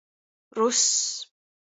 Russ. 0.57 1.27